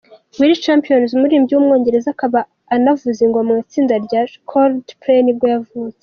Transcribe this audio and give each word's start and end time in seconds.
Will 0.37 0.53
Champion, 0.65 1.01
umuririmbyi 1.15 1.53
w’umwongereza, 1.53 2.07
akaba 2.11 2.39
anavuza 2.75 3.19
ingoma 3.25 3.47
mu 3.55 3.61
itsinda 3.63 3.93
rya 4.05 4.21
Coldplay 4.49 5.19
nibwo 5.23 5.45
yavutse. 5.53 5.99